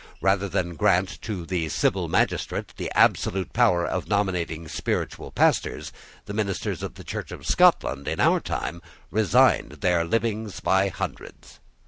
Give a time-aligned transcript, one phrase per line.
[0.19, 5.91] Rather than grant to the civil magistrate the absolute power of nominating spiritual pastors,
[6.25, 11.59] the ministers of the Church of Scotland, in our time, resigned their livings by hundreds.